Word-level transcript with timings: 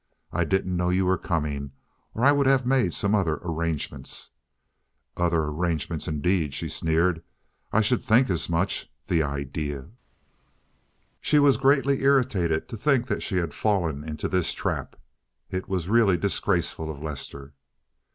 I 0.31 0.45
didn't 0.45 0.75
know 0.75 0.89
you 0.89 1.05
were 1.05 1.19
coming, 1.19 1.73
or 2.15 2.25
I 2.25 2.31
would 2.31 2.47
have 2.47 2.65
made 2.65 2.97
other 3.03 3.37
arrangements." 3.43 4.31
"Other 5.15 5.43
arrangements, 5.43 6.07
indeed," 6.07 6.55
she 6.55 6.69
sneered. 6.69 7.21
"I 7.71 7.81
should 7.81 8.01
think 8.01 8.27
as 8.31 8.49
much. 8.49 8.91
The 9.05 9.21
idea!" 9.21 9.89
She 11.19 11.37
was 11.37 11.57
greatly 11.57 12.01
irritated 12.01 12.67
to 12.69 12.77
think 12.77 13.05
that 13.09 13.21
she 13.21 13.35
had 13.35 13.53
fallen 13.53 14.03
into 14.03 14.27
this 14.27 14.53
trap; 14.53 14.95
it 15.51 15.69
was 15.69 15.87
really 15.87 16.17
disgraceful 16.17 16.89
of 16.89 17.03
Lester. 17.03 17.53